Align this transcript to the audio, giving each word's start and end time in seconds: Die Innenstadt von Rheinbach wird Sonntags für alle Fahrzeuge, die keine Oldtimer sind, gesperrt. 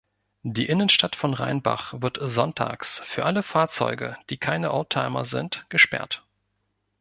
Die 0.41 0.65
Innenstadt 0.65 1.15
von 1.15 1.35
Rheinbach 1.35 1.93
wird 2.01 2.17
Sonntags 2.19 3.03
für 3.05 3.23
alle 3.23 3.43
Fahrzeuge, 3.43 4.17
die 4.31 4.37
keine 4.37 4.73
Oldtimer 4.73 5.25
sind, 5.25 5.67
gesperrt. 5.69 6.23